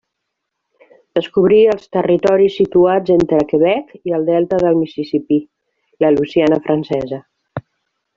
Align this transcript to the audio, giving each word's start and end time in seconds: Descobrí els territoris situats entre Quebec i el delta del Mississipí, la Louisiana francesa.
Descobrí 1.17 1.57
els 1.73 1.83
territoris 1.97 2.55
situats 2.61 3.13
entre 3.15 3.41
Quebec 3.51 3.93
i 4.11 4.15
el 4.19 4.25
delta 4.33 4.59
del 4.65 4.79
Mississipí, 4.81 5.39
la 6.05 6.11
Louisiana 6.17 6.59
francesa. 6.69 7.21